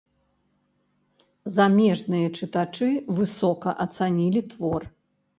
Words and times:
Замежныя 1.57 2.27
чытачы 2.39 2.89
высока 3.19 3.69
ацанілі 3.85 4.41
твор. 4.55 4.81